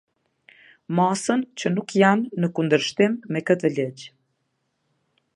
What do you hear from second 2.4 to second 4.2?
në kundërshtim me këtë ligj.